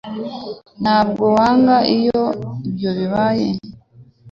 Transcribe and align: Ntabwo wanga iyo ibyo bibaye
Ntabwo 0.81 1.23
wanga 1.35 1.75
iyo 1.95 2.23
ibyo 2.69 2.89
bibaye 2.97 3.49